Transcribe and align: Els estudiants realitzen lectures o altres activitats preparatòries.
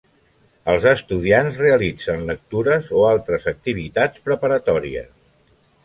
Els 0.71 0.87
estudiants 0.91 1.59
realitzen 1.65 2.25
lectures 2.31 2.91
o 3.03 3.07
altres 3.13 3.49
activitats 3.55 4.29
preparatòries. 4.31 5.17